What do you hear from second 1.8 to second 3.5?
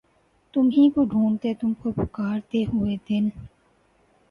کو پکارتے ہوئے دن